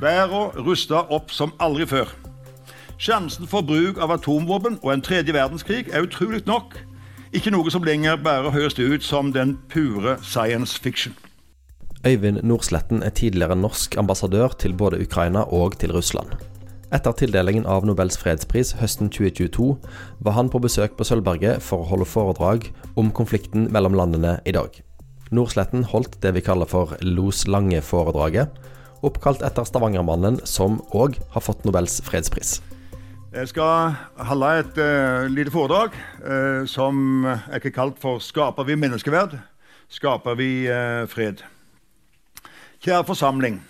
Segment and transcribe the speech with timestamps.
[0.00, 2.12] verden rusta opp som aldri før.
[2.98, 6.78] Sjansen for bruk av atomvåpen og en tredje verdenskrig er utrolig nok
[7.36, 11.12] ikke noe som lenger bare høres ut som den pure science fiction.
[12.06, 16.30] Øyvind Nordsletten er tidligere norsk ambassadør til både Ukraina og til Russland.
[16.94, 19.66] Etter tildelingen av Nobels fredspris høsten 2022
[20.22, 24.54] var han på besøk på Sølvberget for å holde foredrag om konflikten mellom landene i
[24.54, 24.70] dag.
[25.34, 28.54] Nordsletten holdt det vi kaller for Los Lange-foredraget,
[29.06, 32.58] oppkalt etter Stavangermannen, som òg har fått Nobels fredspris.
[33.36, 33.94] Jeg skal
[34.28, 39.38] holde et uh, lite foredrag uh, som er ikke kalt for 'Skaper vi menneskeverd?
[39.88, 41.44] Skaper vi uh, fred?'
[42.80, 43.62] Kjære forsamling.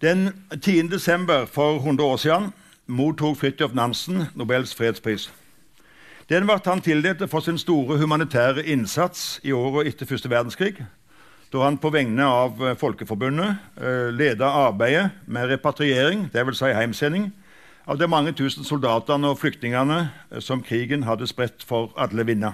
[0.00, 0.30] Den
[0.62, 0.88] 10.
[0.88, 2.52] desember for 100 år siden
[2.86, 5.32] mottok Fridtjof Nansen Nobels fredspris.
[6.28, 10.84] Den ble han tildelt for sin store humanitære innsats i året etter første verdenskrig,
[11.52, 13.78] da han på vegne av Folkeforbundet
[14.12, 16.58] ledet arbeidet med repatriering, dvs.
[16.60, 17.30] Si heimsending,
[17.88, 22.52] av de mange tusen soldatene og flyktningene eh, som krigen hadde spredt for alle vinder.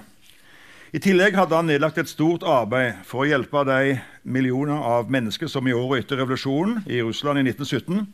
[0.95, 5.51] I tillegg hadde han nedlagt et stort arbeid for å hjelpe de millioner av mennesker
[5.51, 8.05] som i året etter revolusjonen i Russland i 1917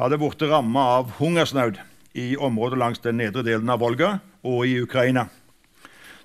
[0.00, 1.78] hadde blitt rammet av hungersnød
[2.18, 5.28] i området langs den nedre delen av Volga og i Ukraina.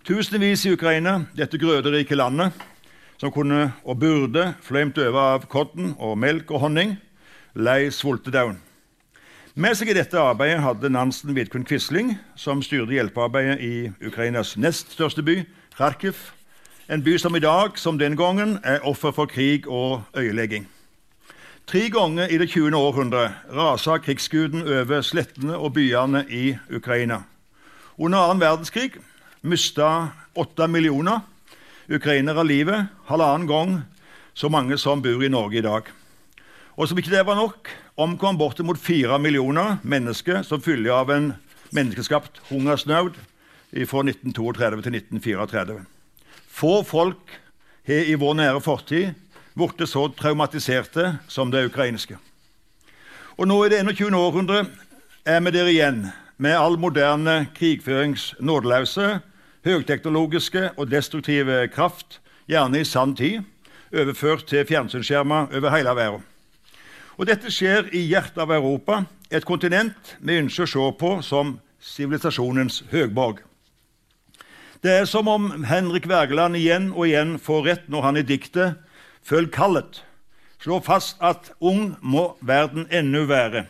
[0.03, 2.57] Tusenvis i Ukraina, dette grøderike landet,
[3.23, 6.97] som kunne og burde fløymt over av kodden og melk og honning,
[7.55, 8.57] lei sultedaun.
[9.55, 14.91] Med seg i dette arbeidet hadde Nansen Vidkun Quisling, som styrte hjelpearbeidet i Ukrainas nest
[14.97, 15.37] største by,
[15.77, 16.19] Kharkiv.
[16.91, 20.67] En by som i dag, som den gangen, er offer for krig og øyelegging.
[21.63, 22.75] Tre ganger i det 20.
[22.75, 27.23] århundre rasa krigsguden over slettene og byene i Ukraina.
[27.95, 28.97] Under annen verdenskrig
[29.41, 31.23] mista åtte millioner
[31.89, 33.75] ukrainere livet, halvannen gang
[34.33, 35.89] så mange som bor i Norge i dag.
[36.77, 41.33] Og som ikke det var nok, omkom bortimot fire millioner mennesker som følge av en
[41.73, 43.17] menneskeskapt hungersnød
[43.89, 45.77] fra 1932 til 1934.
[46.49, 47.37] Få folk
[47.87, 49.13] har i vår nære fortid
[49.57, 52.17] blitt så traumatiserte som det ukrainske.
[53.37, 54.13] Og nå i det 21.
[54.17, 54.65] århundre
[55.25, 56.03] er vi der igjen
[56.37, 59.19] med all moderne krigførings nådeløse,
[59.63, 62.19] høyteknologiske og destruktive kraft,
[62.49, 63.41] gjerne i sann tid,
[63.93, 66.23] overført til fjernsynsskjermer over hele verden.
[67.17, 71.57] Og Dette skjer i hjertet av Europa, et kontinent vi ønsker å se på som
[71.83, 73.43] sivilisasjonens høgborg.
[74.83, 78.75] Det er som om Henrik Wergeland igjen og igjen får rett når han i diktet
[79.23, 80.01] 'Følg kallet'
[80.59, 83.65] slår fast at ung må verden ennå være.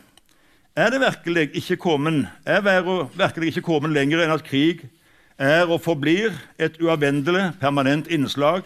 [0.76, 4.90] Er det virkelig ikke kommet, er verden virkelig ikke kommet lenger enn at krig
[5.38, 8.64] er og forblir et uavvendelig, permanent innslag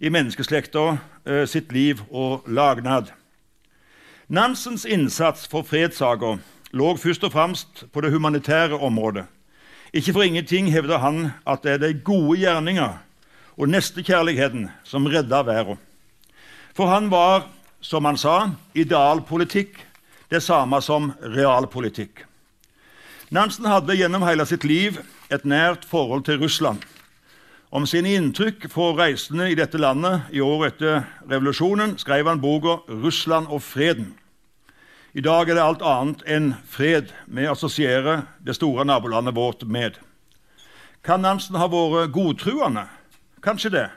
[0.00, 3.12] i menneskeslekta eh, sitt liv og lagnad?
[4.28, 6.38] Nansens innsats for fredssaker
[6.72, 9.24] lå først og fremst på det humanitære området.
[9.92, 12.96] Ikke for ingenting hevder han at det er de gode gjerninger
[13.56, 15.78] og nestekjærligheten som redda verden.
[16.74, 17.46] For han var,
[17.80, 19.78] som han sa, idealpolitikk
[20.30, 22.24] det samme som realpolitikk.
[23.34, 25.00] Nansen hadde gjennom hele sitt liv
[25.32, 26.84] et nært forhold til Russland.
[27.74, 31.00] Om sine inntrykk fra reisende i dette landet i året etter
[31.32, 34.12] revolusjonen skrev han boka 'Russland og freden'.
[35.18, 39.98] I dag er det alt annet enn fred vi assosierer det store nabolandet vårt med.
[41.02, 42.86] Kan Nansen ha vært godtruende?
[43.42, 43.88] Kanskje det.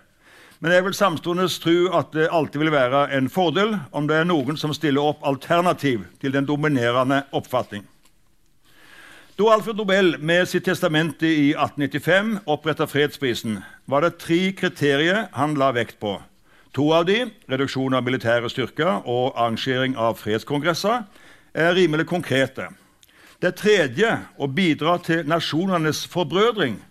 [0.60, 4.26] Men jeg vil samtidig tro at det alltid vil være en fordel om det er
[4.26, 7.86] noen som stiller opp alternativ til den dominerende oppfatning.
[9.38, 15.54] Da Alfred Nobel med sitt testamente i 1895 oppretta fredsprisen, var det tre kriterier han
[15.62, 16.16] la vekt på.
[16.74, 21.06] To av de, reduksjon av militære styrker og arrangering av fredskongresser,
[21.54, 22.72] er rimelig konkrete.
[23.38, 24.10] Det tredje,
[24.42, 26.82] å bidra til nasjonenes forbrødring,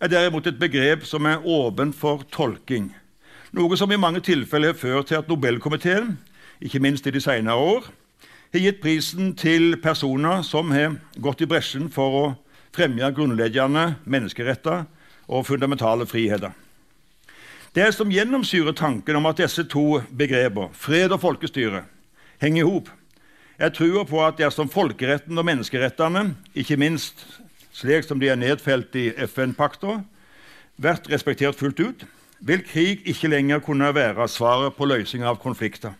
[0.00, 2.94] er derimot et begrep som er åpent for tolking.
[3.52, 6.16] Noe som i mange tilfeller har ført til at Nobelkomiteen,
[6.64, 7.92] ikke minst i de senere år,
[8.52, 12.24] har gitt prisen til personer som har gått i bresjen for å
[12.74, 14.86] fremme grunnleggende menneskeretter
[15.30, 16.50] og fundamentale friheter.
[17.74, 21.84] Det som gjennomsyrer tanken om at disse to begreper, fred og folkestyre,
[22.42, 22.88] henger i hop,
[23.60, 27.22] er trua på at dersom folkeretten og menneskerettene, ikke minst
[27.76, 30.00] slik som de er nedfelt i FN-pakta,
[30.80, 32.06] blir respektert fullt ut,
[32.40, 35.92] vil krig ikke lenger kunne være svaret på løsning av konflikter.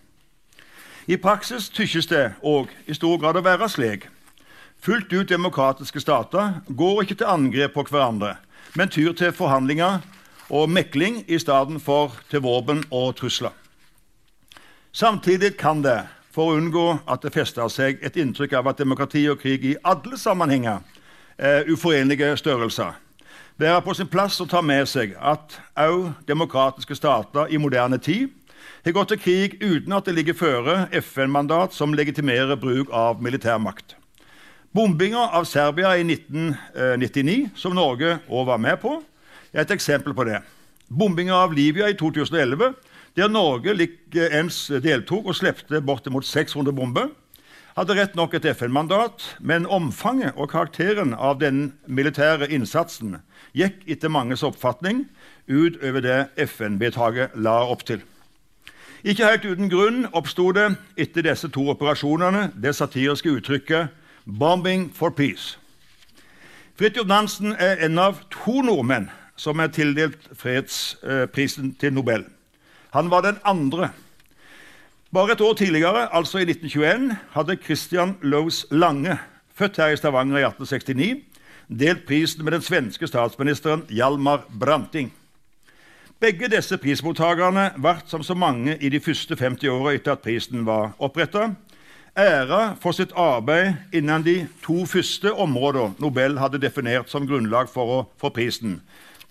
[1.06, 4.06] I praksis tykkes det òg i stor grad å være slik.
[4.80, 8.36] Fullt ut demokratiske stater går ikke til angrep på hverandre,
[8.76, 10.00] men tyr til forhandlinger
[10.50, 13.52] og mekling i stedet for til våpen og trusler.
[14.92, 19.24] Samtidig kan det, for å unngå at det fester seg et inntrykk av at demokrati
[19.30, 20.80] og krig i alle sammenhenger
[21.38, 22.92] er uforenlige størrelser,
[23.58, 28.28] være på sin plass å ta med seg at òg demokratiske stater i moderne tid
[28.84, 33.96] har gått til krig uten at det ligger føre FN-mandat som legitimerer bruk av militærmakt.
[34.72, 39.00] Bombinga av Serbia i 1999, som Norge òg var med på,
[39.52, 40.38] er et eksempel på det.
[40.88, 42.72] Bombinga av Libya i 2011,
[43.18, 47.10] der Norge likeens deltok og slepte bortimot 600 bomber,
[47.74, 53.18] hadde rett nok et FN-mandat, men omfanget og karakteren av den militære innsatsen
[53.56, 55.04] gikk etter manges oppfatning
[55.50, 58.02] utover det FN-vedtaket la opp til.
[59.04, 63.88] Ikke helt uten grunn oppsto det etter disse to operasjonene det satiriske uttrykket
[64.26, 65.56] 'bombing for peace'.
[66.76, 72.24] Fridtjof Nansen er en av to nordmenn som er tildelt fredsprisen til Nobel.
[72.92, 73.90] Han var den andre.
[75.12, 79.18] Bare et år tidligere, altså i 1921, hadde Christian Lows Lange,
[79.54, 81.24] født her i Stavanger i 1869,
[81.68, 85.12] delt prisen med den svenske statsministeren Hjalmar Branting.
[86.20, 90.66] Begge disse prismottakerne ble, som så mange i de første 50 åra etter at prisen
[90.66, 91.46] var oppretta,
[92.12, 97.92] æra for sitt arbeid innen de to første områdene Nobel hadde definert som grunnlag for
[97.94, 98.82] å få prisen,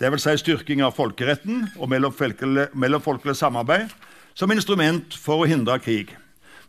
[0.02, 0.26] dvs.
[0.26, 3.94] Si styrking av folkeretten og mellomfolkelig samarbeid
[4.34, 6.16] som instrument for å hindre krig.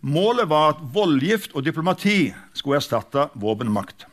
[0.05, 4.05] Målet var at voldgift og diplomati skulle erstatte våpenmakt.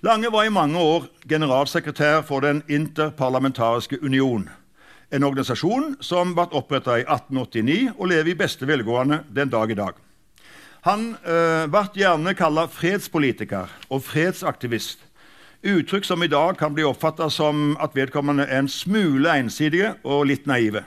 [0.00, 4.48] Lange var i mange år generalsekretær for Den interparlamentariske union,
[5.10, 9.78] en organisasjon som ble oppretta i 1889 og lever i beste velgående den dag i
[9.78, 9.98] dag.
[10.86, 15.02] Han eh, ble gjerne kalla fredspolitiker og fredsaktivist,
[15.60, 20.30] uttrykk som i dag kan bli oppfatta som at vedkommende er en smule ensidige og
[20.30, 20.86] litt naive.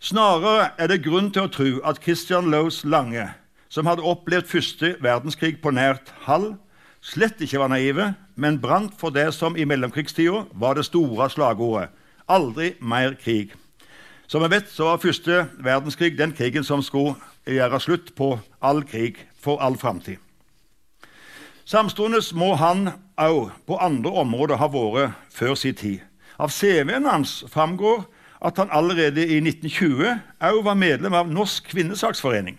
[0.00, 3.26] Snarere er det grunn til å tro at Christian Lows Lange,
[3.68, 6.54] som hadde opplevd første verdenskrig på nært halv,
[7.04, 11.90] slett ikke var naive, men brant for det som i mellomkrigstida var det store slagordet
[12.28, 13.54] aldri mer krig.
[14.26, 17.14] Som vi vet, så var første verdenskrig den krigen som skulle
[17.46, 20.18] gjøre slutt på all krig for all framtid.
[21.66, 26.02] Samtidig må han òg på andre områder ha vært før sin tid.
[26.38, 28.04] Av CV-en hans framgår
[28.44, 32.58] at han allerede i 1920 òg var medlem av Norsk kvinnesaksforening.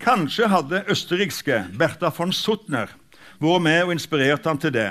[0.00, 2.90] Kanskje hadde østerrikske Bertha von Suttner
[3.38, 4.90] vært med og inspirert han til det.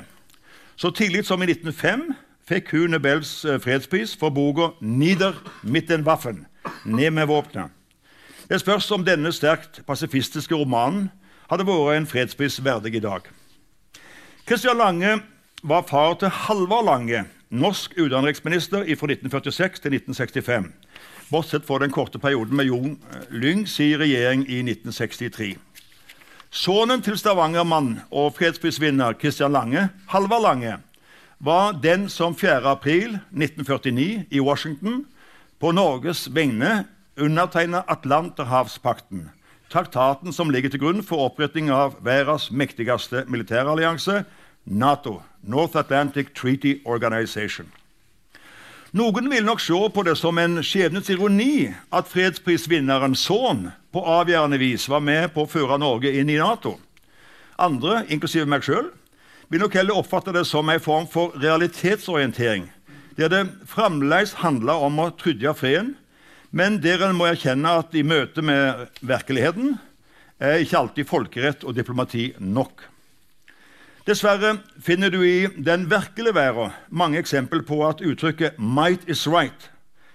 [0.76, 2.12] Så tidlig som i 1905
[2.50, 6.46] fikk hun Nobels eh, fredspris for boka 'Nieder mit den Waffen',
[6.86, 7.70] Ned med våpenet.
[8.50, 11.12] Det spørs om denne sterkt pasifistiske romanen
[11.50, 13.22] hadde vært en fredspris verdig i dag.
[14.46, 15.22] Kristian Lange
[15.64, 20.74] var far til Halvard Lange, norsk utenriksminister fra 1946 til 1965,
[21.32, 22.98] bortsett fra den korte perioden med Jon
[23.30, 25.58] Lyng, Lyngs regjering i 1963.
[26.52, 30.78] Sønnen til Stavanger-mann og fredsprisvinner Kristian Lange, Halvard Lange,
[31.40, 32.70] var den som 4.
[32.72, 35.06] april 1949 i Washington
[35.60, 36.84] på Norges vegne
[37.20, 39.30] undertegna Atlanterhavspakten,
[39.72, 44.24] traktaten som ligger til grunn for oppretting av verdens mektigste militærallianse,
[44.66, 47.72] Nato, North Atlantic Treaty Organization.
[48.92, 54.58] Noen vil nok se på det som en skjebnens ironi at fredsprisvinnerens sønn på avgjørende
[54.60, 56.80] vis var med på å føre Norge inn i Nato.
[57.60, 58.90] Andre, inklusive meg sjøl,
[59.50, 62.70] vil nok heller oppfatte det som en form for realitetsorientering,
[63.18, 65.96] der det fremdeles handler om å trygge freden,
[66.52, 69.76] men der en må erkjenne at i møte med virkeligheten
[70.40, 72.86] er ikke alltid folkerett og diplomati nok.
[74.08, 79.70] Dessverre finner du i den virkelige verden mange eksempler på at uttrykket 'might is right'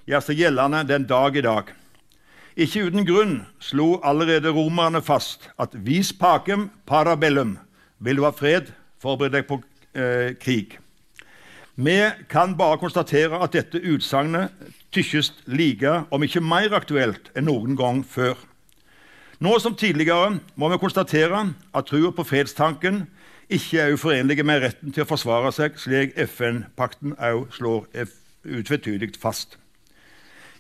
[0.06, 1.70] gjør seg gjeldende den dag i dag.
[2.56, 7.58] Ikke uten grunn slo allerede romerne fast at 'vis pacem parabellum'
[8.00, 8.72] vil du ha fred,
[9.02, 9.60] forbered deg på
[9.94, 10.78] eh, krig.
[11.74, 11.98] Vi
[12.30, 14.52] kan bare konstatere at dette utsagnet
[14.94, 18.38] tykkes like, om ikke mer aktuelt enn noen gang før.
[19.42, 21.40] Nå som tidligere må vi konstatere
[21.74, 23.04] at trua på fredstanken
[23.50, 27.88] ikke er uforenlige med retten til å forsvare seg, slik FN-pakten òg slår
[28.44, 29.58] utvetydig fast.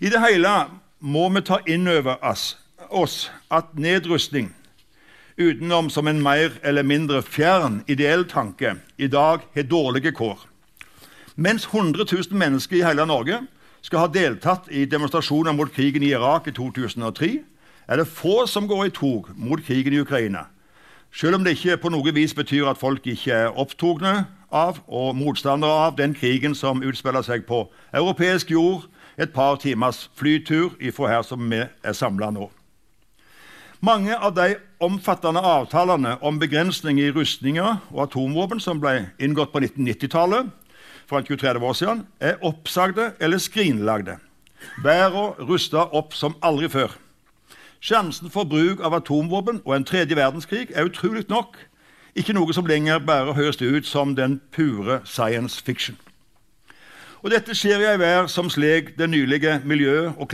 [0.02, 0.50] I det hele
[0.98, 4.50] må vi ta inn over oss at nedrustning,
[5.36, 10.38] utenom som en mer eller mindre fjern ideell tanke, i dag har dårlige kår.
[11.36, 13.40] Mens 100 000 mennesker i hele Norge
[13.82, 17.38] skal ha deltatt i demonstrasjoner mot krigen i Irak i 2003,
[17.88, 20.46] er det få som går i tog mot krigen i Ukraina.
[21.12, 25.14] Selv om det ikke på noe vis betyr at folk ikke er opptatt av og
[25.16, 28.86] motstandere av den krigen som utspiller seg på europeisk jord
[29.18, 32.50] et par timers flytur ifra her som vi er samla nå.
[33.84, 39.60] Mange av de omfattende avtalene om begrensning i rustninger og atomvåpen som ble inngått på
[39.60, 40.48] 1990-tallet,
[41.04, 44.14] for 20-30 år siden, er oppsagde eller skrinlagde.
[44.84, 46.94] Verden rusta opp som aldri før.
[47.84, 51.58] Sjansen for bruk av atomvåpen og en tredje verdenskrig er utrolig nok
[52.16, 55.98] ikke noe som lenger bare høres ut som den pure science fiction.
[57.20, 60.28] Og Dette skjer i ei vær som slik den nylige miljø- og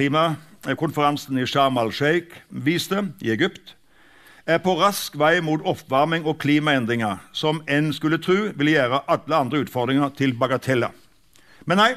[0.60, 3.76] klimakonferansen i Sharm al-Sheikh viste, i Egypt,
[4.46, 9.36] er på rask vei mot oppvarming og klimaendringer som en skulle tro ville gjøre alle
[9.36, 10.90] andre utfordringer til bagateller.
[11.66, 11.94] Men nei,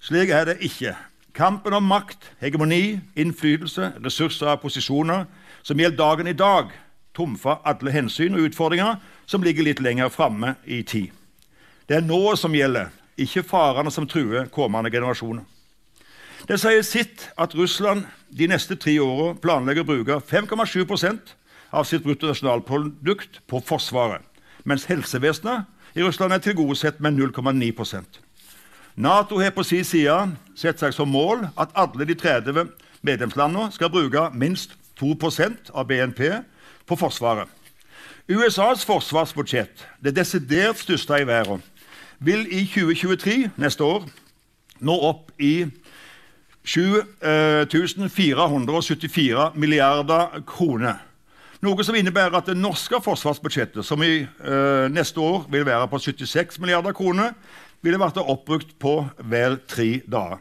[0.00, 0.96] slik er det ikke.
[1.34, 5.26] Kampen om makt, hegemoni, innflytelse, ressurser og posisjoner
[5.62, 6.72] som gjelder dagen i dag,
[7.14, 11.10] trumfer alle hensyn og utfordringer som ligger litt lenger framme i tid.
[11.88, 12.90] Det er nå som gjelder,
[13.20, 15.44] ikke farene som truer kommende generasjoner.
[16.48, 21.36] Det sier sitt at Russland de neste tre årene planlegger å bruke 5,7%
[21.72, 24.24] av sitt bruttonasjonalprodukt på Forsvaret,
[24.64, 28.20] mens helsevesenet i Russland er tilgodesett med 0,9%
[28.94, 32.66] Nato har på sin side satt seg som mål at alle de 30
[33.00, 36.26] medlemslandene skal bruke minst 2% av BNP
[36.86, 37.48] på Forsvaret.
[38.28, 41.62] USAs forsvarsbudsjett, det desidert største i verden,
[42.20, 44.04] vil i 2023, neste år,
[44.78, 45.64] nå opp i
[46.64, 50.94] 7474 eh, milliarder kroner.
[51.62, 55.98] Noe som innebærer at det norske forsvarsbudsjettet, som i eh, neste år vil være på
[56.02, 57.30] 76 milliarder kroner,
[57.82, 60.38] ville vært oppbrukt på vel tre dager.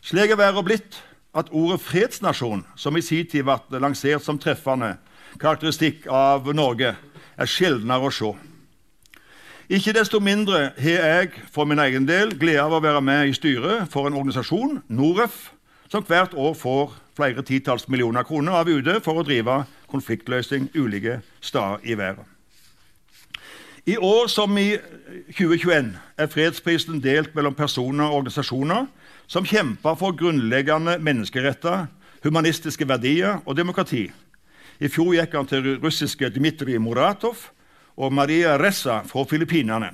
[0.00, 1.02] Slik er været blitt
[1.36, 4.96] at ordet fredsnasjon, som i sin tid ble lansert som treffende
[5.40, 6.96] karakteristikk av Norge,
[7.40, 8.32] er sjeldnere å se.
[9.70, 13.34] Ikke desto mindre har jeg for min egen del glede av å være med i
[13.36, 15.52] styret for en organisasjon, Noref,
[15.86, 19.60] som hvert år får flere titalls millioner kroner av UD for å drive
[19.92, 22.26] konfliktløsning ulike steder i verden.
[23.86, 24.74] I år som i
[25.38, 28.90] 2021 er fredsprisen delt mellom personer og organisasjoner
[29.30, 31.86] som kjemper for grunnleggende menneskeretter,
[32.26, 34.08] humanistiske verdier og demokrati.
[34.82, 37.52] I fjor gikk han til russiske Dmitrij Muratov,
[37.96, 39.90] og Maria Ressa fra Filippinene.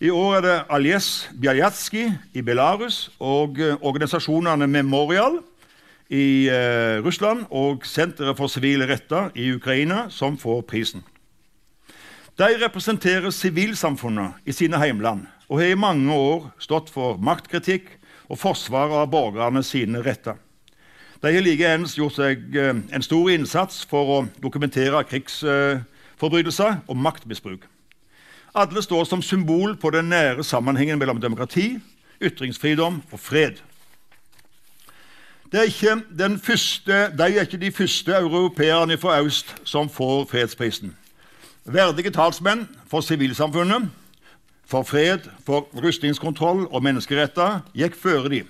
[0.00, 5.38] I år er det Aljes Bjajatski i Belarus og eh, organisasjonene Memorial
[6.12, 11.04] i eh, Russland og Senteret for sivile retter i Ukraina som får prisen.
[12.36, 17.88] De representerer sivilsamfunnet i sine heimland og har i mange år stått for maktkritikk
[18.28, 20.36] og forsvar av borgerne sine retter.
[21.22, 25.80] De har likeens gjort seg eh, en stor innsats for å dokumentere krigs eh,
[26.16, 27.66] forbrytelser og maktmisbruk.
[28.54, 31.78] Alle står som symbol på den nære sammenhengen mellom demokrati,
[32.22, 33.60] ytringsfridom og fred.
[35.52, 40.96] Er første, de er ikke de første europeerne fra øst som får fredsprisen.
[41.64, 43.90] Verdige talsmenn for sivilsamfunnet,
[44.66, 48.42] for fred, for rustningskontroll og menneskeretter gikk føre de.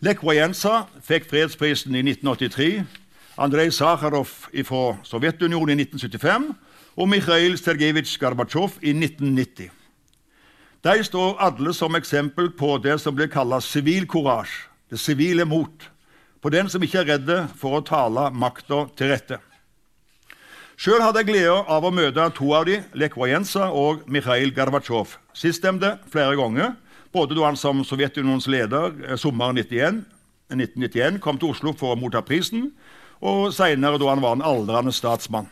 [0.00, 2.84] Lech Walesa fikk fredsprisen i 1983,
[3.38, 4.28] Andrej Sakharov
[4.64, 6.54] fra Sovjetunionen i 1975
[7.00, 9.70] og Mikhail Sergejevitsj Gorbatsjov i 1990.
[10.84, 15.86] De står alle som eksempel på det som blir kalt sivil courage, det sivile mot,
[16.40, 19.38] på den som ikke er redde for å tale makta til rette.
[20.80, 25.16] Sjøl hadde jeg gleda av å møte to av dem, Lech og Mikhail Gorbatsjov.
[25.32, 26.74] Sistnevnte flere ganger,
[27.12, 30.04] både da han som Sovjetunionens leder eh, sommeren 1991,
[30.52, 32.72] 1991 kom til Oslo for å motta prisen,
[33.20, 35.48] og seinere da han var en aldrende statsmann.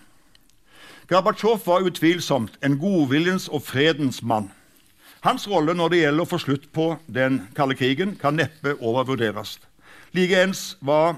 [1.09, 4.51] Gorbatsjov var utvilsomt en godviljens og fredens mann.
[5.25, 9.55] Hans rolle når det gjelder å få slutt på den kalde krigen, kan neppe overvurderes.
[10.13, 11.17] Likeens var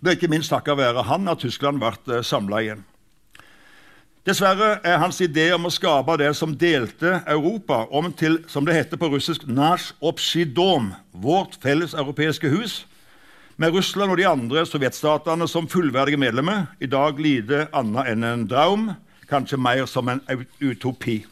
[0.00, 2.80] det ikke minst takket være han at Tyskland ble eh, samla igjen.
[4.24, 8.78] Dessverre er hans idé om å skape det som delte Europa, om til som det
[8.78, 12.86] heter på russisk «nash obshidom, vårt felles europeiske hus,
[13.60, 18.48] med Russland og de andre sovjetstatene som fullverdige medlemmer, i dag lite annet enn en
[18.48, 18.90] drøm
[19.30, 20.20] kanskje mer som en
[20.60, 21.22] utopi.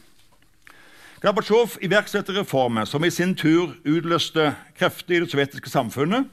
[1.19, 6.29] Gorbatsjov iverksatte reformer som i sin tur utløste krefter i det sovjetiske samfunnet,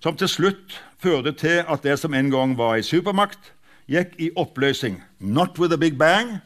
[0.00, 3.50] som til slutt førte til at det som en gang var en supermakt,
[3.90, 5.00] gikk i oppløsning.
[5.18, 6.38] Not with a big bang,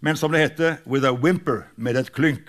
[0.00, 2.44] men som det heter, with a whimper, med et klynk.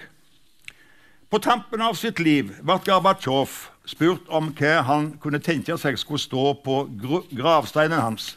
[1.31, 3.51] På tampen av sitt liv ble Gorbatsjov
[3.87, 6.83] spurt om hva han kunne tenke seg skulle stå på
[7.31, 8.33] gravsteinen hans.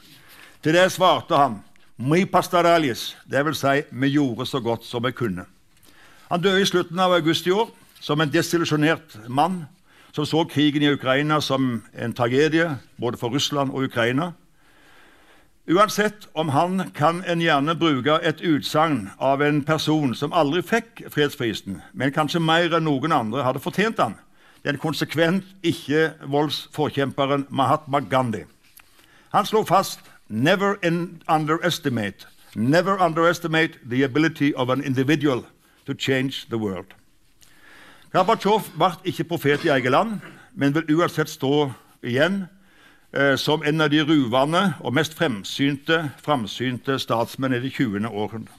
[0.62, 1.58] Til det svarte han
[1.96, 3.58] Mi pastoralius, dvs.
[3.58, 5.44] Si, vi gjorde så godt som vi kunne.
[6.30, 7.68] Han døde i slutten av august i år
[8.00, 9.64] som en desillusjonert mann
[10.14, 14.32] som så krigen i Ukraina som en tragedie både for Russland og Ukraina.
[15.70, 21.04] Uansett om han kan en gjerne bruke et utsagn av en person som aldri fikk
[21.14, 24.18] fredsprisen, men kanskje mer enn noen andre hadde fortjent den,
[24.66, 28.44] den konsekvent ikke-voldsforkjemperen Mahatma Gandhi.
[29.32, 30.00] Han slo fast
[30.34, 30.78] never
[31.28, 32.26] underestimate,
[32.56, 35.44] never underestimate the ability of an individual
[35.86, 36.94] to change the world.
[38.12, 40.20] Gorbatsjov ble ikke profet i eget land,
[40.54, 41.72] men vil uansett stå
[42.02, 42.44] igjen
[43.12, 48.06] eh, som en av de ruvende og mest fremsynte, fremsynte statsmenn i det 20.
[48.06, 48.54] århundre.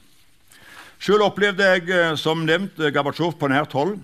[1.00, 3.98] Selv opplevde jeg eh, som nevnt Gorbatsjov på nært hold.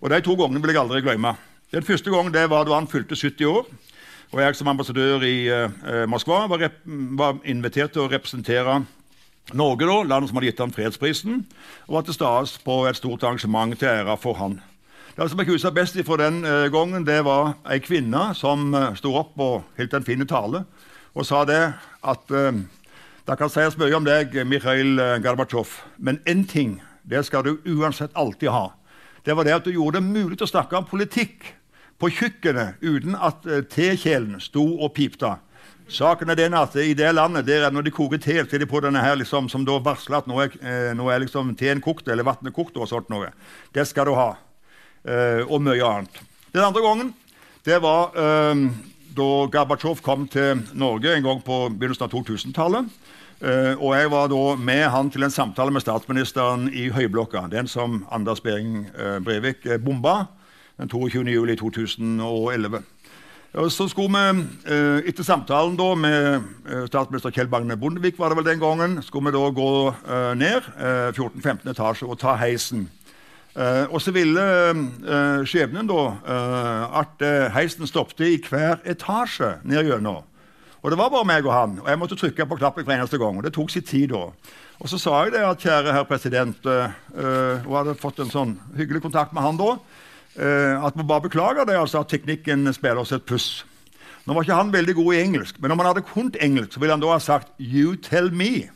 [0.00, 1.36] Og De to gangene vil jeg aldri glemme.
[1.72, 3.68] Den første gangen var da han fylte 70 år.
[4.32, 6.70] Og Jeg som ambassadør i eh, Moskva var,
[7.18, 8.78] var, invitert til å representere
[9.52, 11.42] Norge, da, landet som hadde gitt ham fredsprisen,
[11.88, 14.56] og var til stede på et stort arrangement til ære for han.
[15.12, 18.94] Det som jeg husker best fra den uh, gangen, det var ei kvinne som uh,
[18.96, 20.64] sto opp og holdt en fin tale
[21.12, 21.60] og sa det
[22.00, 22.62] at uh,
[23.28, 28.16] det kan sies mye om deg, Mikhail Gorbatsjov, men én ting det skal du uansett
[28.16, 28.70] alltid ha.
[29.26, 31.52] Det var det at du gjorde det mulig å snakke om politikk
[32.02, 35.36] på kjøkkenet uten at uh, tekjelen sto og pipte.
[35.92, 38.68] Saken er den at I det landet der når de koker te, så er de
[38.70, 41.82] på denne her liksom, som da varsler at nå er, eh, nå er liksom teen
[41.84, 42.76] kokt eller vannet kokt.
[42.76, 43.28] og sånt noe.
[43.74, 44.30] Det skal du ha.
[45.04, 46.22] Eh, og mye annet.
[46.54, 47.12] Den andre gangen
[47.66, 48.62] det var eh,
[49.12, 52.88] da Gorbatsjov kom til Norge en gang på begynnelsen av 2000-tallet.
[53.42, 57.48] Uh, og jeg var da med han til en samtale med statsministeren i Høyblokka.
[57.50, 60.28] Den som Anders Behring uh, Breivik uh, bomba
[60.82, 61.30] den 22.
[61.30, 62.82] juli 2011.
[63.68, 66.42] Så skulle vi, eh, Etter samtalen da med
[66.88, 69.94] statsminister Kjell Magne Bondevik var det vel den gangen, skulle vi da gå
[70.34, 70.62] ned
[71.12, 72.88] 14-15 etasje og ta heisen
[73.92, 74.40] og så ville
[75.44, 76.04] skjebnen da
[77.02, 77.20] at
[77.52, 80.24] heisen stoppet i hver etasje ned gjennom.
[80.80, 81.74] Og det var bare meg og han.
[81.82, 83.36] Og jeg måtte trykke på knappen hver eneste gang.
[83.36, 84.30] Og det tok sin tid da.
[84.80, 89.02] Og så sa jeg det at kjære herr president Og hadde fått en sånn hyggelig
[89.04, 89.76] kontakt med han da.
[90.32, 93.66] At vi bare beklager det, altså at teknikken spiller oss et puss.
[94.24, 96.80] Nå var ikke han veldig god i engelsk, men om han hadde kunnet engelsk, så
[96.80, 98.70] ville han da ha sagt 'You tell me'.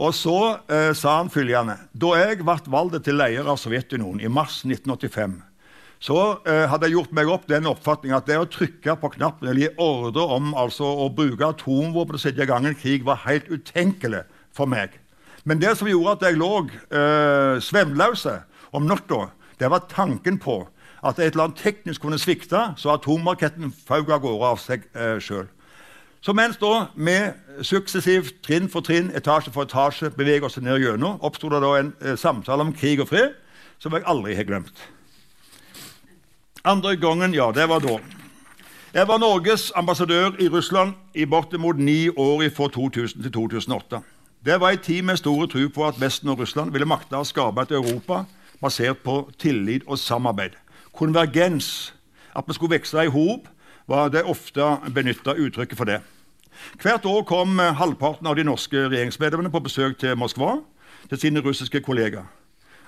[0.00, 4.30] Og så eh, sa han følgende Da jeg ble valgt til leder av Sovjetunionen i
[4.32, 5.40] mars 1985,
[6.00, 6.16] så
[6.48, 9.66] eh, hadde jeg gjort meg opp den oppfatning at det å trykke på knappen eller
[9.66, 13.50] gi ordre om altså, å bruke atomvåpen og sette i gang en krig, var helt
[13.52, 14.22] utenkelig
[14.56, 14.94] for meg.
[15.44, 18.24] Men det som gjorde at jeg lå eh, svevnløs
[18.72, 19.26] om natta,
[19.60, 20.62] det var tanken på
[21.04, 25.16] at et eller annet teknisk kunne svikte, så atomraketten fauk av gårde av seg eh,
[25.20, 25.48] sjøl.
[26.20, 27.16] Så mens da vi
[27.64, 31.92] suksessivt, trinn for trinn, etasje for etasje beveger oss ned gjennom, oppsto det da en
[32.04, 33.36] eh, samtale om krig og fred
[33.80, 34.82] som jeg aldri har glemt.
[36.64, 37.96] Andre gangen, ja, det var da.
[38.92, 44.00] Jeg var Norges ambassadør i Russland i bortimot ni år fra 2000 til 2008.
[44.44, 47.24] Det var en tid med store tro på at Vesten og Russland ville makte å
[47.24, 48.24] skape et Europa
[48.62, 50.56] basert på tillit og samarbeid.
[50.92, 51.94] Konvergens.
[52.36, 53.48] At vi skulle veksle i hop
[53.90, 56.00] var det ofte benytta uttrykket for det.
[56.82, 60.58] Hvert år kom halvparten av de norske regjeringsmedlemmene på besøk til Moskva
[61.08, 62.28] til sine russiske kollegaer.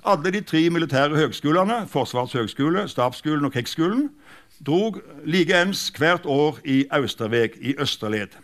[0.04, 4.08] Alle de tre militære høgskolene, Forsvarets høgskole, Stabsskolen og Krigsskolen,
[4.66, 8.34] drog likeens hvert år i Austerveg i Østerled.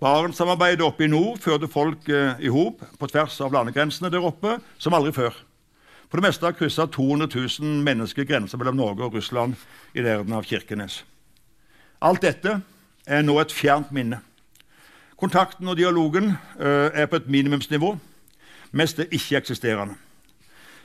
[0.00, 4.58] Barentssamarbeidet oppe i nord førte folk eh, i hop på tvers av landegrensene der oppe
[4.82, 5.38] som aldri før.
[6.10, 7.28] For det meste har kryssa 200
[7.60, 9.56] 000 mennesker grensa mellom Norge og Russland
[9.94, 11.02] i nærheten av Kirkenes.
[12.00, 12.60] Alt dette
[13.06, 14.20] er nå et fjernt minne.
[15.16, 17.96] Kontakten og dialogen uh, er på et minimumsnivå.
[18.76, 19.96] Mest det ikke-eksisterende.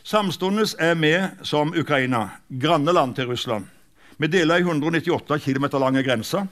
[0.04, 3.66] Samtidig er vi, som Ukraina, granneland til Russland.
[4.18, 6.46] Vi deler ei 198 km lange grense.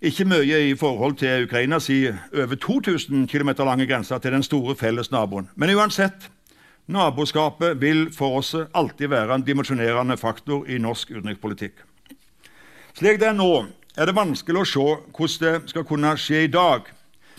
[0.00, 5.10] Ikke mye i forhold til Ukrainas over 2000 km lange grense til den store felles
[5.10, 5.50] naboen.
[5.56, 6.30] Men uansett,
[6.90, 11.78] naboskapet vil for oss alltid være en dimensjonerende faktor i norsk utenrikspolitikk.
[12.98, 16.52] Slik det er nå, er det vanskelig å se hvordan det skal kunne skje i
[16.52, 16.88] dag.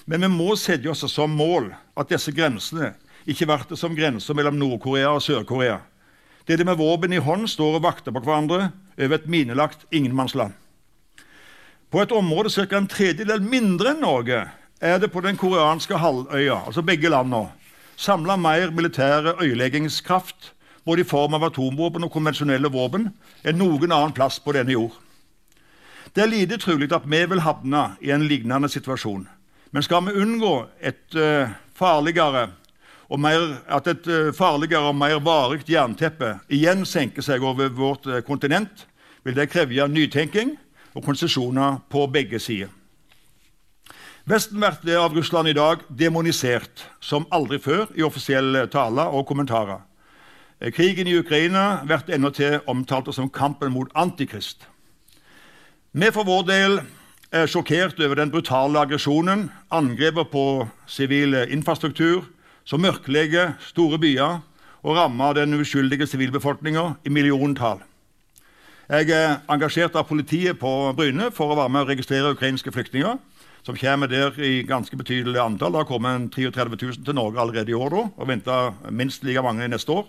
[0.06, 2.94] Men vi må sette oss som mål at disse grensene
[3.30, 5.80] ikke blir som grenser mellom Nord-Korea og Sør-Korea.
[6.46, 9.86] Det er de med våpen i hånd står og vakter på hverandre over et minelagt
[9.94, 10.56] ingenmannsland.
[11.92, 12.78] På et område ca.
[12.78, 14.46] en tredjedel mindre enn Norge
[14.82, 17.52] er det på den koreanske halvøya, altså begge landene,
[18.02, 20.54] samla mer militære øyeleggingskraft,
[20.86, 23.12] både i form av atomvåpen og konvensjonelle våpen,
[23.46, 24.96] enn noen annen plass på denne jord.
[26.16, 29.28] Det er lite trolig at vi vil havne i en lignende situasjon.
[29.72, 32.50] Men skal vi unngå et, uh, farligere
[33.20, 38.20] mer, at et uh, farligere og mer varig jernteppe igjen senker seg over vårt uh,
[38.26, 38.88] kontinent,
[39.24, 40.58] vil det kreve nytenking
[40.96, 42.81] og konsesjoner på begge sider.
[44.30, 49.80] Vesten ble av Russland i dag demonisert som aldri før i offisielle taler og kommentarer.
[50.76, 54.68] Krigen i Ukraina blir endatil omtalt som kampen mot Antikrist.
[55.92, 56.78] Vi for vår del
[57.34, 62.28] er sjokkert over den brutale aggresjonen, angrepet på sivil infrastruktur,
[62.64, 64.38] som mørklegger store byer
[64.86, 67.82] og rammer den uskyldige sivilbefolkninga i milliontall.
[68.92, 73.18] Jeg er engasjert av politiet på Bryne for å være med og registrere ukrainske flyktninger
[73.66, 75.74] som kommer der i ganske betydelig antall.
[75.74, 79.44] Det har kommet 33 000 til Norge allerede i år da, og venter minst like
[79.46, 80.08] mange neste år.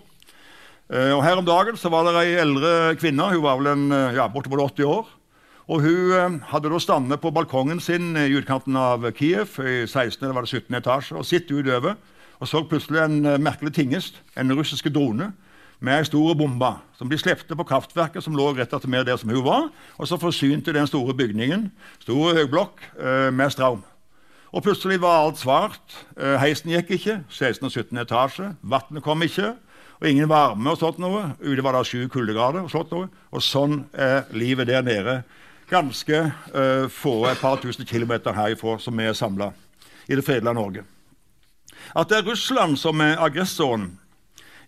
[0.93, 3.91] Uh, og Her om dagen så var det ei eldre kvinne, hun var vel en,
[3.91, 5.05] eh, ja, bortimot 80 år.
[5.67, 10.23] og Hun uh, hadde da standet på balkongen sin i utkanten av Kiev i 16.
[10.23, 10.75] eller var det 17.
[10.75, 11.95] etasje og sittet utover
[12.39, 15.31] og så plutselig en merkelig tingest, en russisk drone
[15.79, 19.17] med ei stor bombe som de slepte på kraftverket som lå rett etter mer der
[19.19, 21.71] som hun var, og så forsynte den store bygningen,
[22.03, 23.83] stor høyblokk, eh, med strøm.
[24.53, 25.95] Og plutselig var alt svart.
[26.17, 27.23] Eh, heisen gikk ikke.
[27.29, 27.65] 16.
[27.65, 27.97] og 17.
[27.97, 28.55] etasje.
[28.61, 29.55] Vannet kom ikke.
[29.99, 31.31] Og ingen varme og sånt noe.
[31.41, 33.09] Ute var det sju kuldegrader og sånt noe.
[33.33, 35.23] Og sånn er livet der nede.
[35.71, 36.19] Ganske
[36.53, 39.53] uh, få, et par tusen kilometer herifra, som vi er samla
[40.05, 40.83] i det fredelige Norge.
[41.95, 43.93] At det er Russland som er aggressoren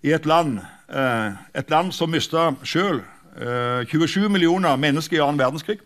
[0.03, 3.03] i et land, eh, et land som mista sjøl
[3.35, 5.81] 27 millioner mennesker i annen verdenskrig.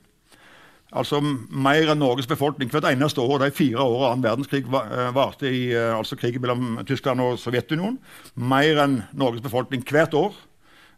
[0.93, 3.39] Altså mer enn Norges befolkning hvert eneste år.
[3.41, 7.98] De fire årene annen verdenskrig eh, varte i eh, altså krigen mellom Tyskland og Sovjetunionen.
[8.36, 10.38] Mer enn Norges befolkning hvert år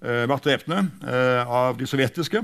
[0.01, 2.39] ble drept av de sovjetiske.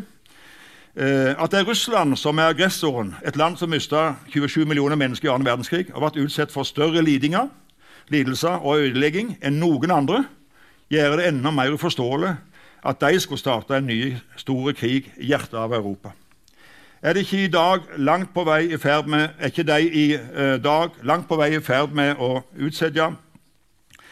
[0.93, 5.31] At det er Russland som er aggressoren, et land som mista 27 millioner mennesker i
[5.33, 7.49] annen verdenskrig, og vært utsatt for større lidinger,
[8.13, 10.21] lidelser og ødelegging enn noen andre,
[10.91, 12.35] gjøre det enda mer uforståelig
[12.87, 16.13] at de skulle starte en ny stor krig i hjertet av Europa.
[17.01, 20.05] Er det ikke i dag langt på vei i ferd med, er ikke de i
[20.15, 23.11] eh, dag langt på vei i ferd med å utsette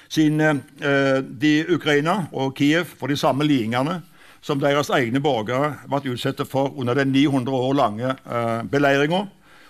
[0.10, 4.02] sine, eh, de Ukraina og Kiev for de samme lidelsene
[4.46, 9.26] som deres egne borgere ble utsatt for under den 900 år lange eh, beleiringa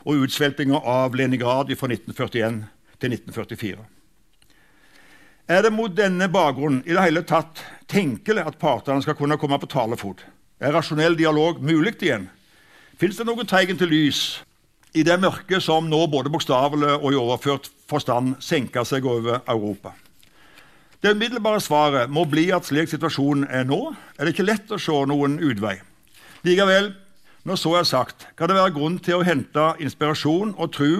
[0.06, 2.64] og utsveltinga av Leningrad fra 1941
[3.00, 3.95] til 1944?
[5.46, 7.60] Er det mot denne bakgrunnen i det hele tatt
[7.92, 10.24] tenkelig at partene skal kunne komme på talefot?
[10.58, 12.32] Er rasjonell dialog mulig igjen?
[12.98, 14.22] Fins det noen tegn til lys
[14.98, 19.94] i det mørket som nå både bokstavelig og i overført forstand senker seg over Europa?
[21.04, 24.82] Det umiddelbare svaret må bli at slik situasjonen er nå, er det ikke lett å
[24.82, 25.76] se noen utvei.
[26.48, 26.90] Likevel,
[27.46, 30.94] når så er sagt, kan det være grunn til å hente inspirasjon og tro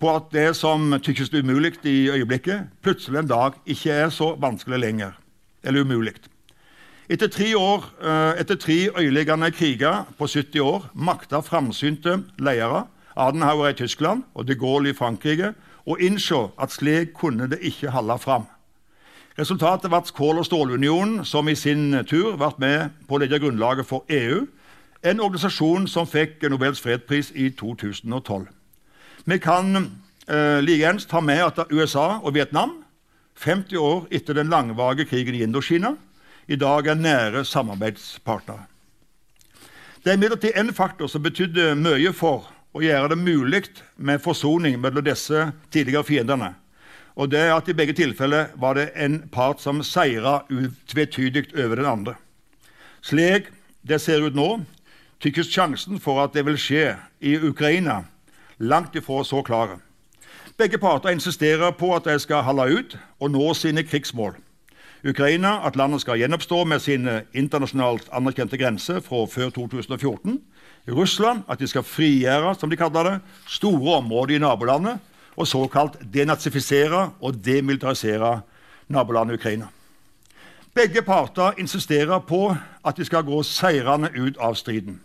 [0.00, 4.78] på at det som tykkes umulig i øyeblikket, plutselig en dag ikke er så vanskelig
[4.78, 5.12] lenger.
[5.64, 6.14] Eller umulig.
[7.08, 13.68] Etter tre, år, eh, etter tre øyeliggende kriger på 70 år makta framsynte ledere, Adenhauer
[13.68, 15.54] i Tyskland og de Gaulle i Frankrike,
[15.86, 18.46] å innse at slik kunne det ikke holde fram.
[19.38, 23.86] Resultatet ble Kål- og stålunionen, som i sin tur ble med på å legge grunnlaget
[23.86, 24.46] for EU,
[25.02, 28.48] en organisasjon som fikk Nobels fredspris i 2012.
[29.28, 29.76] Vi kan
[30.28, 32.84] eh, gjerne ta med at USA og Vietnam,
[33.42, 35.96] 50 år etter den langvarige krigen i Indokina,
[36.46, 38.68] i dag er nære samarbeidspartnere.
[40.04, 43.64] Det er imidlertid en faktor som betydde mye for å gjøre det mulig
[43.98, 46.54] med forsoning mellom disse tidligere fiendene.
[47.18, 51.82] Og det er at I begge tilfeller var det en part som seira utvetydig over
[51.82, 52.14] den andre.
[53.02, 53.50] Slik
[53.82, 54.60] det ser ut nå,
[55.18, 58.04] tykkes sjansen for at det vil skje i Ukraina,
[58.58, 59.78] langt ifra så klare.
[60.58, 64.36] Begge parter insisterer på at de skal holde ut og nå sine krigsmål.
[65.04, 70.40] Ukraina at landet skal gjenoppstå med sine internasjonalt anerkjente grenser fra før 2014.
[70.88, 73.16] Russland at de skal frigjøre som de kaller det,
[73.46, 74.98] store områder i nabolandet
[75.36, 78.40] og såkalt denazifisere og demilitarisere
[78.88, 79.68] nabolandet Ukraina.
[80.74, 85.00] Begge parter insisterer på at de skal gå seirende ut av striden.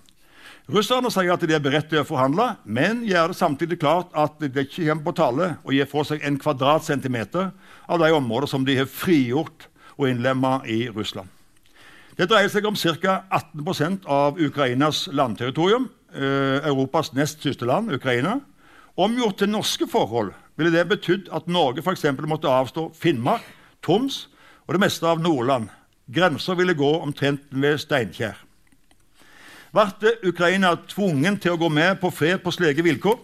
[0.69, 4.37] Russerne sier at de er beredt til å forhandle, men gjør det samtidig klart at
[4.39, 7.49] det ikke kommer på tale å gi fra seg en kvadratcentimeter
[7.89, 11.27] av de områder som de har frigjort og innlemma i Russland.
[12.15, 13.23] Det dreier seg om ca.
[13.33, 18.39] 18% av Ukrainas landterritorium, eh, Europas nest største land, Ukraina.
[18.97, 22.05] Omgjort til norske forhold ville det betydd at Norge f.eks.
[22.27, 23.41] måtte avstå Finnmark,
[23.81, 24.27] Troms
[24.67, 25.69] og det meste av Nordland.
[26.11, 28.35] Grensa ville gå omtrent ved Steinkjer.
[29.71, 33.19] Ble Ukraina tvungen til å gå med på fred på slike vilkår,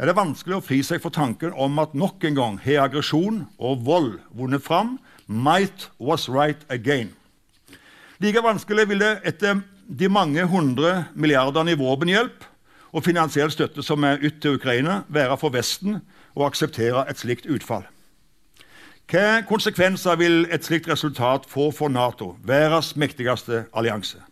[0.00, 3.42] er det vanskelig å fri seg for tanken om at nok en gang har aggresjon
[3.56, 4.98] og vold vunnet fram.
[5.28, 7.10] Might was right again.
[8.20, 12.46] Like vanskelig vil det etter de mange hundre milliardene i våpenhjelp
[12.96, 16.00] og finansiell støtte som er ytt til Ukraina, være for Vesten
[16.36, 17.84] å akseptere et slikt utfall?
[19.06, 24.24] Hvilke konsekvenser vil et slikt resultat få for Nato, verdens mektigste allianse?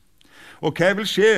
[0.65, 1.35] Og hva vil skje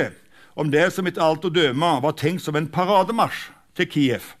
[0.55, 4.33] om det som etter alt å døme var tenkt som en parademarsj til Kiev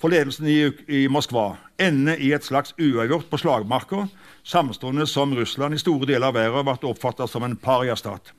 [0.00, 4.06] for ledelsen i, i Moskva, ender i et slags uavgjort på slagmarka,
[4.48, 8.32] samstående som Russland i store deler av verden ble oppfattet som en pariastat?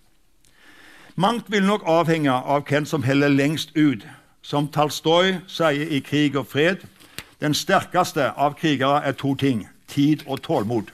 [1.21, 4.07] Mangt vil nok avhenge av hvem som heller lengst ut.
[4.41, 6.87] Som Talstoy sier i 'Krig og fred',
[7.41, 10.89] den sterkeste av krigere er to ting tid og tålmod.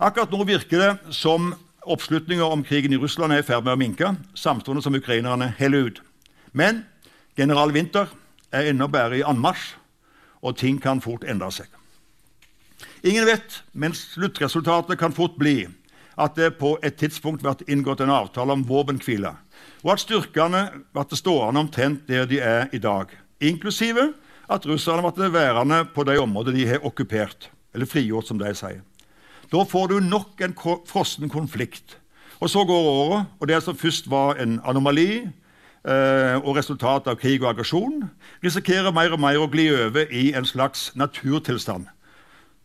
[0.00, 1.54] Akkurat nå virker det som
[1.84, 5.90] oppslutninga om krigen i Russland er i ferd med å minke, samtidig som ukrainerne heller
[5.90, 6.02] ut.
[6.52, 6.84] Men
[7.36, 8.10] general Winther
[8.54, 9.74] er ennå bare i anmarsj,
[10.44, 11.70] og ting kan fort endre seg.
[13.04, 15.64] Ingen vet, men sluttresultatet kan fort bli
[16.20, 19.34] at det på et tidspunkt blir inngått en avtale om våpenhvile,
[19.82, 20.62] og at styrkene
[20.94, 24.12] blir stående omtrent der de er i dag, inklusive
[24.48, 28.82] at russerne blir værende på de områdene de har okkupert, eller frigjort, som de sier.
[29.52, 30.54] Da får du nok en
[30.88, 31.98] frossen konflikt.
[32.40, 37.16] Og så går året, og det som først var en anomali eh, og resultat av
[37.16, 38.04] krig og aggresjon,
[38.44, 41.88] risikerer mer og mer å gli over i en slags naturtilstand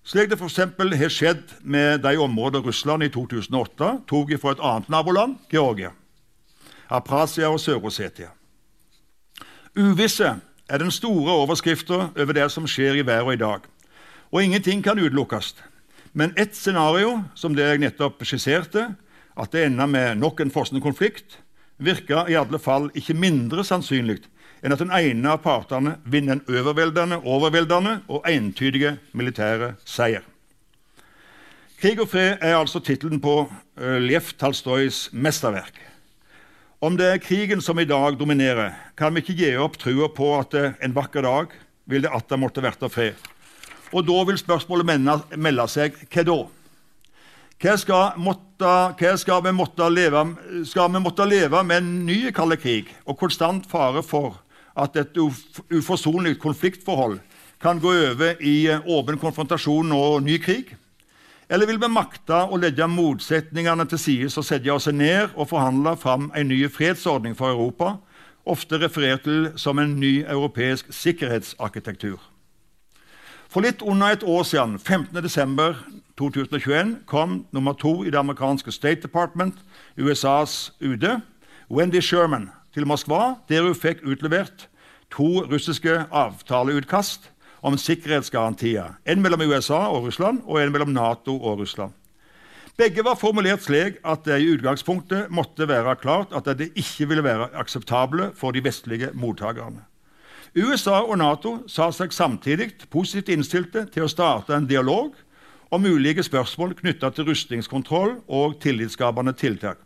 [0.09, 0.57] slik det f.eks.
[0.57, 5.91] har skjedd med de områdene Russland i 2008 tok fra et annet naboland, Georgia,
[6.89, 8.31] Aprasia og Sør-Ossetia.
[9.77, 10.39] Uvisse
[10.69, 13.61] er den store overskriften over det som skjer i verden i dag.
[14.31, 15.55] Og ingenting kan utelukkes.
[16.11, 18.89] Men ett scenario, som det jeg nettopp skisserte,
[19.39, 21.37] at det ender med nok en frossen konflikt,
[21.77, 24.21] virker i alle fall ikke mindre sannsynlig
[24.59, 30.25] enn at den ene av partene vinner en overveldende, overveldende og entydige militære seier.
[31.79, 33.45] Krig og fred er altså tittelen på
[33.79, 35.77] Lef Lev Talstojs mesterverk.
[36.83, 40.27] Om det er krigen som i dag dominerer, kan vi ikke gi opp trua på
[40.35, 41.55] at uh, en vakker dag
[41.91, 43.15] vil det atter måtte verte fred.
[43.93, 45.01] Og da vil spørsmålet
[45.37, 46.39] melde seg hva da?
[47.59, 50.21] Hva skal, måtte, hva skal, vi måtte leve,
[50.69, 54.37] skal vi måtte leve med en ny kald krig og konstant fare for
[54.79, 57.17] at et uforsonlig konfliktforhold
[57.59, 60.71] kan gå over i eh, åpen konfrontasjon og ny krig?
[61.51, 65.97] Eller vil vi makte å legge motsetningene til side og sette oss ned og forhandle
[65.99, 67.97] fram en ny fredsordning for Europa,
[68.47, 72.21] ofte referert til som en ny europeisk sikkerhetsarkitektur?
[73.49, 79.55] For litt under et år siden, 15.12.2021, kom nummer to i det amerikanske State Department,
[79.97, 81.17] USAs UD,
[81.73, 84.69] Wendy Sherman, til Moskva, der hun fikk utlevert
[85.09, 87.31] to russiske avtaleutkast
[87.65, 88.93] om sikkerhetsgarantier.
[89.09, 91.91] En mellom USA og Russland og en mellom Nato og Russland.
[92.77, 97.23] Begge var formulert slik at det i utgangspunktet måtte være klart at det ikke ville
[97.25, 99.81] være akseptable for de vestlige mottakerne.
[100.55, 105.13] USA og Nato sa seg samtidig positivt innstilte til å starte en dialog
[105.69, 109.77] om mulige spørsmål knytta til rustningskontroll og tillitsskapende tiltak.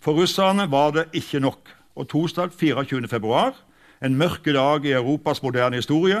[0.00, 3.08] For russerne var det ikke nok og torsdag 24.
[3.08, 3.56] februar,
[4.04, 6.20] en mørke dag i Europas moderne historie,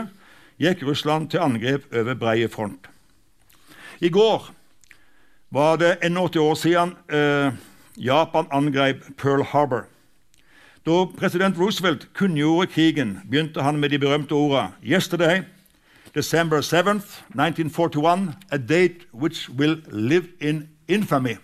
[0.58, 2.88] gikk Russland til angrep over breie front.
[4.00, 4.48] I går
[5.54, 7.52] var det 81 år siden eh,
[7.96, 9.86] Japan angrep Pearl Harbor.
[10.88, 15.42] Da president Roosevelt kunngjorde krigen, begynte han med de berømte ordene Yesterday,
[16.14, 21.36] December 7th, 1941, a date which will live in infamy.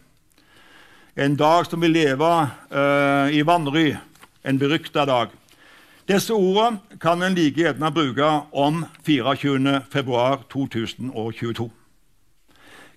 [1.16, 3.94] En dag som vil leve uh, i vanry
[4.44, 5.26] en berykta dag.
[6.08, 11.70] Disse ordene kan en like gjerne bruke om 24.2.2022.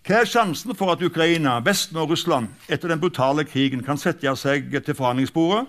[0.08, 4.36] Hva er sjansen for at Ukraina, Vesten og Russland etter den brutale krigen kan sette
[4.40, 5.68] seg til forhandlingsbordet,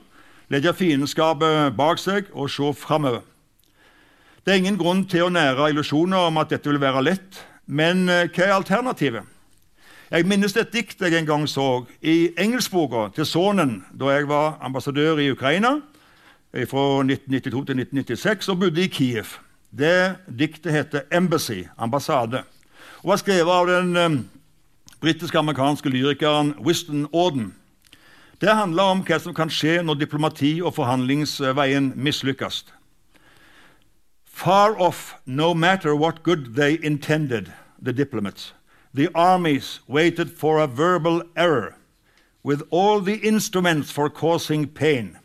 [0.50, 3.24] legge fiendskapet bak seg og se framover?
[4.44, 8.08] Det er ingen grunn til å nære illusjoner om at dette vil være lett, men
[8.08, 9.34] eh, hva er alternativet?
[10.08, 14.56] Jeg minnes et dikt jeg en gang så i engelskboka til sønnen da jeg var
[14.64, 15.74] ambassadør i Ukraina
[16.70, 19.36] fra 1992 til 1996 og bodde i Kiev.
[19.70, 22.42] Det diktet heter 'Embassy', ambassade,
[23.02, 24.30] og var skrevet av den um,
[25.00, 27.54] britiske-amerikanske lyrikeren Wiston Auden.
[28.40, 32.64] Det handler om hva som kan skje når diplomati og forhandlingsveien mislykkes.
[34.24, 37.50] Far off, no matter what good they intended,
[37.82, 38.52] the diplomats.
[38.94, 41.76] the armies waited for a verbal error
[42.42, 45.18] with all the instruments for causing pain.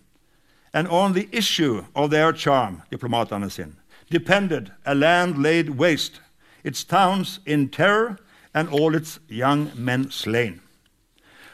[0.73, 3.77] And on the issue of their charm, diplomatene sin,
[4.09, 6.19] depended a land laid waste,
[6.63, 8.17] its towns in terror
[8.53, 10.59] and all its young men slain.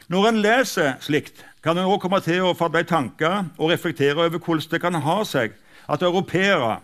[0.10, 4.40] Når en leser slikt, kan en også komme til å fatte tanker og reflektere over
[4.40, 5.58] hvordan det kan ha seg
[5.90, 6.78] at europeere,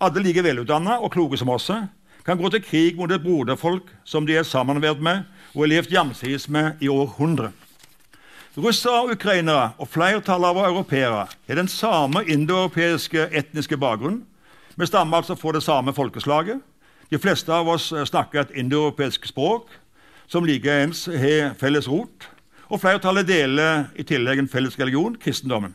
[0.00, 1.70] alle like velutdanna og kloke som oss,
[2.24, 5.92] kan gå til krig mot et broderfolk som de er sammenvevd med og har levd
[5.92, 7.52] jamsides med i århundrer.
[8.56, 14.22] Russere ukrainere og flertallet av europeere har den samme indoeuropeiske etniske bakgrunn.
[14.78, 16.60] Vi stammer altså fra det samme folkeslaget.
[17.10, 19.74] De fleste av oss snakker et indoeuropeisk språk
[20.30, 22.30] som likeens har felles rot.
[22.68, 25.74] Og flertallet deler i tillegg en felles religion, kristendommen.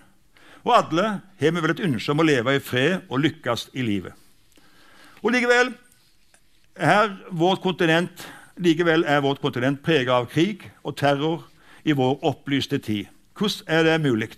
[0.65, 1.05] Og alle
[1.39, 4.13] har vi vel et ønske om å leve i fred og lykkes i livet.
[5.23, 5.71] Og likevel,
[6.79, 8.25] her, vårt kontinent,
[8.59, 11.45] er vårt kontinent preget av krig og terror
[11.83, 13.07] i vår opplyste tid.
[13.37, 14.29] Hvordan er det mulig?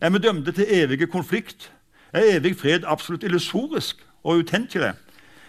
[0.00, 1.70] Er vi dømte til evige konflikt?
[2.12, 4.92] Er evig fred absolutt illusorisk og utenkelig?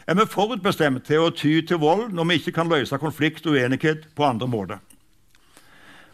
[0.08, 3.60] Er vi forutbestemt til å ty til vold når vi ikke kan løse konflikt og
[3.60, 4.80] uenighet på andre måter?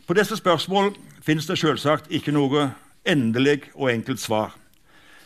[0.07, 0.91] På disse spørsmål
[1.25, 2.67] finnes det selvsagt ikke noe
[3.09, 4.51] endelig og enkelt svar.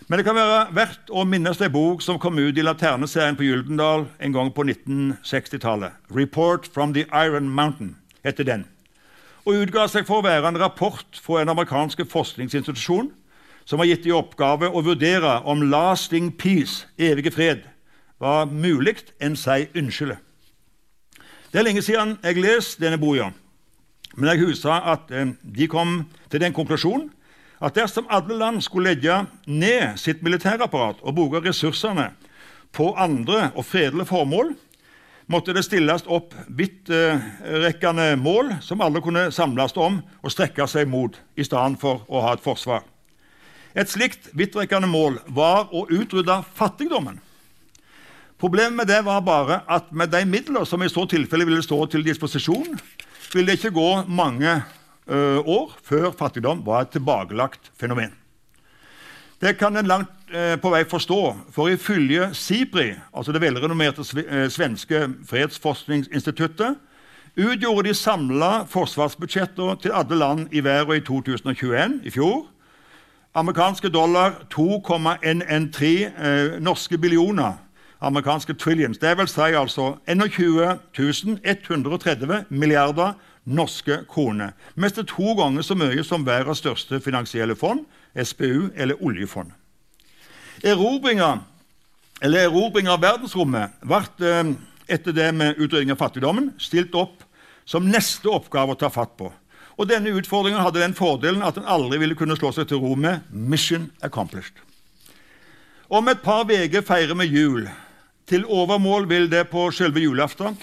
[0.07, 3.43] Men det kan være verdt å minnes en bok som kom ut i Laterneserien på
[3.43, 5.91] Gyldendal en gang på 1960-tallet.
[6.09, 8.65] 'Report from the Iron Mountain' heter den.
[9.45, 13.11] Og utga seg for å være en rapport fra en amerikansk forskningsinstitusjon
[13.65, 17.67] som har gitt i oppgave å vurdere om 'lasting peace', evige fred,
[18.19, 20.15] var mulig enn si unnskyld.
[21.51, 23.33] Det er lenge siden jeg leste denne boka.
[24.19, 27.08] Men jeg husker at eh, de kom til den konklusjonen
[27.60, 29.15] at dersom alle land skulle legge
[29.47, 32.10] ned sitt militærapparat og bruke ressursene
[32.75, 34.53] på andre og fredelige formål,
[35.27, 41.17] måtte det stilles opp vidtrekkende mål som alle kunne samles om og strekke seg mot,
[41.36, 42.86] i stedet for å ha et forsvar.
[43.75, 47.19] Et slikt vidtrekkende mål var å utrydde fattigdommen.
[48.39, 51.84] Problemet med det var bare at med de midler som i så tilfelle ville stå
[51.91, 52.79] til disposisjon,
[53.35, 54.63] vil det ikke gå mange
[55.09, 58.13] uh, år før fattigdom var et tilbakelagt fenomen.
[59.39, 64.49] Det kan en langt uh, på vei forstå, for ifølge SIPRI, altså det velrenommerte uh,
[64.51, 66.75] svenske fredsforskningsinstituttet,
[67.39, 72.45] utgjorde de samla forsvarsbudsjetter til alle land i verden i 2021, i fjor,
[73.37, 77.53] amerikanske dollar 2,113 norske billioner
[77.99, 78.99] amerikanske trillions.
[78.99, 83.13] Det vil si altså 21 130 milliarder
[83.45, 84.51] norske kroner.
[84.75, 87.85] Mest to ganger så mye som verdens største finansielle fond,
[88.15, 89.51] SPU eller oljefond.
[90.63, 91.39] Erobringa,
[92.21, 94.53] eller erobringa av verdensrommet ble eh,
[94.89, 97.23] etter det med utrydding av fattigdommen stilt opp
[97.69, 99.29] som neste oppgave å ta fatt på.
[99.79, 102.95] Og Denne utfordringen hadde den fordelen at den aldri ville kunne slå seg til ro
[102.95, 104.59] med 'mission accomplished'.
[105.89, 107.69] Om et par uker feirer vi jul.
[108.29, 110.53] Til overmål vil det på selve julaften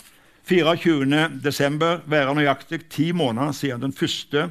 [0.47, 1.87] 24.12.
[2.07, 4.45] være nøyaktig ti måneder siden den første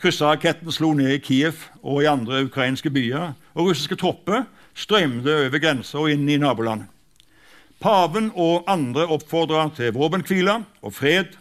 [0.00, 5.60] krysseraketten slo ned i Kiev og i andre ukrainske byer, og russiske tropper strømte over
[5.60, 6.86] grensa og inn i naboland.
[7.84, 11.36] Paven og andre oppfordra til våpenhvile og fred.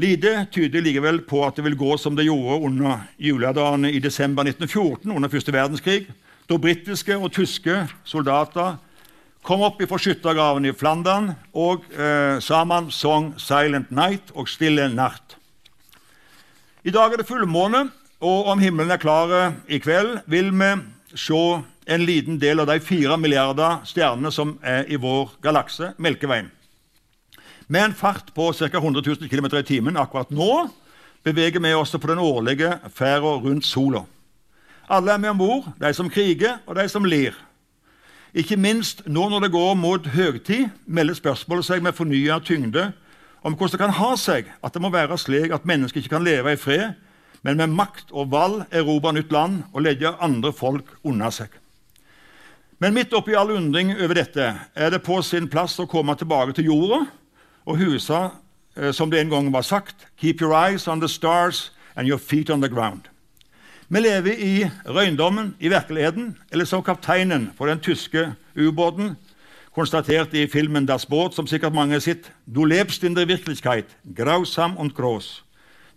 [0.00, 4.48] Lite tyder likevel på at det vil gå som det gjorde under juledagene i desember
[4.48, 6.08] 1914, under første verdenskrig,
[6.48, 8.78] da britiske og tyske soldater
[9.44, 15.36] kom opp fra skyttergraven i Flandern og eh, sammen sang 'Silent Night' og 'Stille natt'.
[16.84, 20.72] I dag er det fullmåne, og om himmelen er klar i kveld, vil vi
[21.14, 26.50] se en liten del av de fire milliarder stjernene som er i vår galakse, Melkeveien.
[27.68, 28.68] Med en fart på ca.
[28.76, 30.68] 100 000 km i timen akkurat nå
[31.24, 34.04] beveger vi oss på den årlige ferda rundt sola.
[34.88, 37.32] Alle er med om bord, de som kriger, og de som lir.
[38.34, 42.88] Ikke minst nå når det går mot høgtid, melder spørsmålet seg med fornya tyngde
[43.46, 46.26] om hvordan det kan ha seg at det må være slik at mennesker ikke kan
[46.26, 46.96] leve i fred,
[47.46, 51.52] men med makt og valg erobre nytt land og legge andre folk unna seg.
[52.82, 56.56] Men midt oppi all undring over dette er det på sin plass å komme tilbake
[56.56, 57.04] til jorda
[57.70, 58.30] og huse,
[58.76, 62.18] eh, som det en gang var sagt, 'Keep your eyes on the stars and your
[62.18, 63.13] feet on the ground'.
[63.94, 69.12] Vi lever i røyndommen, i virkeligheten, eller som kapteinen på den tyske ubåten
[69.74, 72.32] konstaterte i filmen 'Das Boot', som sikkert mange har sett.
[72.54, 73.84] Du lebst in der Wirklichkeit,
[74.16, 75.44] grausam und groß.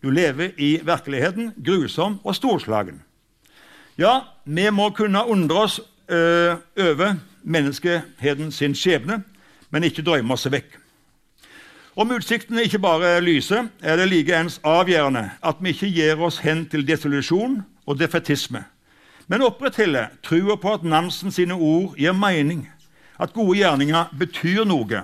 [0.04, 3.02] Du lever i virkeligheten, grusom og storslagen.
[3.98, 9.24] Ja, vi må kunne undre oss øh, over menneskeheten sin skjebne,
[9.70, 10.80] men ikke drømme oss vekk.
[11.96, 16.70] Om utsiktene ikke bare lyser, er det likeens avgjørende at vi ikke gir oss hen
[16.70, 18.66] til desolusjon og defetisme,
[19.28, 22.68] men opprettholder trua på at Nansen sine ord gir mening,
[23.20, 25.04] at gode gjerninger betyr noe.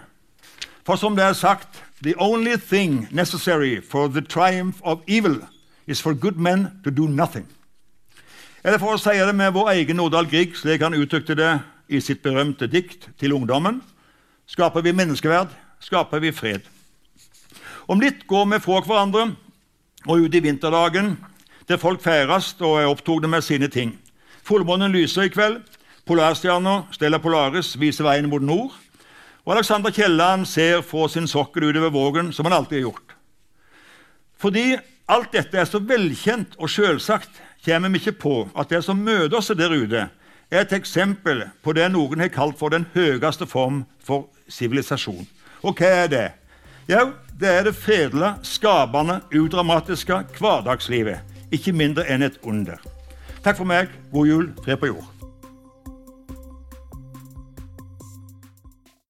[0.86, 5.40] For som det er sagt The only thing necessary for the triumph of evil
[5.88, 7.48] is for good men to do nothing.
[8.64, 11.54] Eller for å si det med vår egen Nordahl Grieg, slik han uttrykte det
[11.88, 13.82] i sitt berømte dikt til ungdommen
[14.48, 15.48] Skaper vi menneskeverd,
[15.80, 16.66] skaper vi fred.
[17.88, 19.30] Om litt går vi fra hverandre
[20.04, 21.16] og ut i vinterdagen,
[21.68, 23.96] der folk feires og er opptatt med sine ting.
[24.44, 25.62] Fullmånen lyser i kveld.
[26.06, 28.74] Polarstjerna Stella Polaris viser veien mot nord.
[29.46, 33.16] Og Alexander Kielland ser fra sin sokkel utover Vågen, som han alltid har gjort.
[34.40, 37.32] Fordi alt dette er så velkjent og selvsagt,
[37.66, 40.08] kommer vi ikke på at det som møter oss der ute,
[40.52, 45.26] er et eksempel på det noen har kalt for den høyeste form for sivilisasjon.
[45.64, 46.26] Og hva er det?
[46.92, 51.33] Jo, det er det fredelige, skapende, udramatiske hverdagslivet.
[51.54, 52.82] Ikke mindre enn et under.
[53.44, 53.92] Takk for meg.
[54.12, 54.48] God jul.
[54.66, 55.13] Tre på jord.